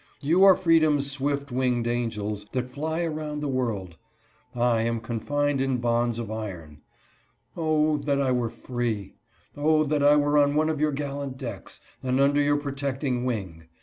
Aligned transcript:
You 0.19 0.43
are 0.45 0.55
freedom's 0.55 1.11
swift 1.11 1.51
winged 1.51 1.85
angels, 1.85 2.47
that 2.53 2.71
fly 2.71 3.03
around 3.03 3.39
the 3.39 3.47
world; 3.47 3.97
I 4.55 4.81
am 4.81 4.99
confined 4.99 5.61
in 5.61 5.77
bonds 5.77 6.17
of 6.17 6.31
iron. 6.31 6.81
0, 7.53 7.97
that 8.05 8.17
1 8.17 8.35
were 8.35 8.49
free! 8.49 9.13
0, 9.53 9.83
that 9.83 10.01
I 10.01 10.15
were 10.15 10.39
on 10.39 10.55
one 10.55 10.69
of 10.71 10.79
your 10.81 10.91
gallant 10.91 11.37
decks, 11.37 11.81
and 12.01 12.19
under 12.19 12.41
your 12.41 12.57
protecting 12.57 13.25
wing! 13.25 13.65